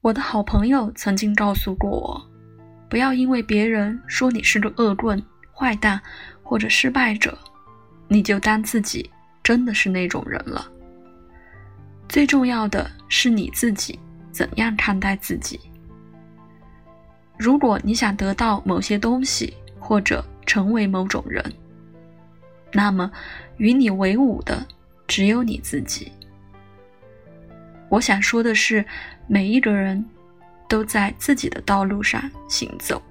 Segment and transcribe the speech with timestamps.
[0.00, 2.30] 我的好朋友曾经告诉过我，
[2.88, 5.20] 不要因为别人说你是个恶棍、
[5.52, 6.00] 坏蛋
[6.40, 7.36] 或者失败者，
[8.06, 9.10] 你就当自己
[9.42, 10.70] 真的是那种人了。
[12.08, 13.98] 最重要的是你自己
[14.30, 15.58] 怎样看待自己。
[17.36, 21.44] 如果你想得到某些东西或者成为某种人，
[22.72, 23.10] 那么
[23.56, 24.64] 与你为伍的
[25.08, 26.12] 只有你自己。
[27.88, 28.84] 我想说的是，
[29.26, 30.04] 每一个人
[30.68, 33.02] 都在自己的道路上行走。